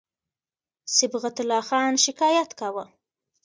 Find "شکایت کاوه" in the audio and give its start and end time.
2.05-2.85